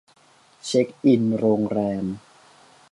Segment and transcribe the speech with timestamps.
[0.65, 2.05] เช็กอินโรงแรม